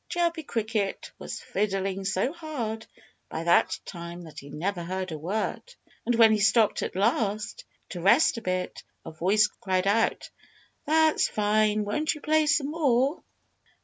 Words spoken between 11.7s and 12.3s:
Won't you